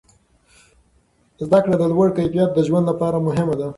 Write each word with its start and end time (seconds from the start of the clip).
زده 1.43 1.59
کړه 1.63 1.75
د 1.79 1.83
لوړ 1.91 2.07
کیفیت 2.17 2.49
د 2.53 2.59
ژوند 2.67 2.85
لپاره 2.91 3.17
مهمه 3.27 3.55
ده. 3.59 3.67